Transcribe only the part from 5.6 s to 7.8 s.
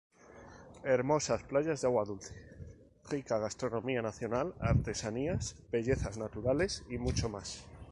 bellezas naturales, y mucho más.